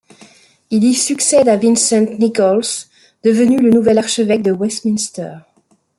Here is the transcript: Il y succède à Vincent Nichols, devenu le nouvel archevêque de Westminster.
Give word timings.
Il 0.71 0.83
y 0.83 0.95
succède 0.95 1.47
à 1.47 1.57
Vincent 1.57 2.01
Nichols, 2.17 2.87
devenu 3.23 3.59
le 3.59 3.69
nouvel 3.69 3.99
archevêque 3.99 4.41
de 4.41 4.51
Westminster. 4.51 5.35